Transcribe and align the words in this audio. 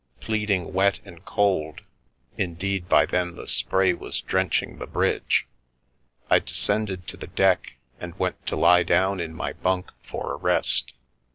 Pleading 0.19 0.73
wet 0.73 0.99
and 1.05 1.23
cold— 1.25 1.81
indeed 2.35 2.89
by 2.89 3.05
then 3.05 3.35
the 3.35 3.45
spray 3.45 3.93
was 3.93 4.19
drenching 4.19 4.79
the 4.79 4.87
bridge— 4.87 5.45
I 6.27 6.39
descended 6.39 7.05
to 7.09 7.17
the 7.17 7.27
deck 7.27 7.73
and 7.99 8.17
went 8.17 8.43
to 8.47 8.55
lie 8.55 8.81
down 8.81 9.19
in 9.19 9.35
my 9.35 9.53
bunk 9.53 9.91
for 10.01 10.33
a 10.33 10.37
rest. 10.37 10.93